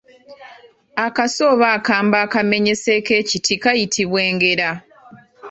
Akaso 1.05 1.41
oba 1.53 1.67
akambe 1.77 2.17
akamenyeseeko 2.25 3.11
ekiti 3.21 3.53
kayitibwa 3.63 4.21
ngera. 4.35 4.69